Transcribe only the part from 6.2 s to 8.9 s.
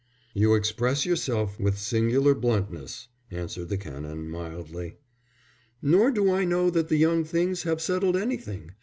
I know that the young things have settled anything.